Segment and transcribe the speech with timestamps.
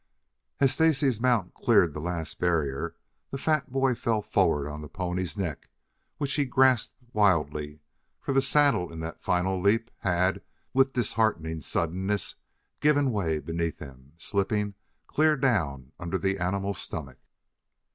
[0.59, 2.95] As Stacy's mount cleared the last barrier,
[3.29, 5.67] the fat boy fell forward on the pony's neck,
[6.17, 7.81] which he grasped wildly,
[8.19, 10.41] for the saddle in that final leap had,
[10.73, 12.33] with disheartening suddeness,
[12.79, 14.73] given way beneath him, slipping
[15.05, 17.19] clear down under the animal's stomach.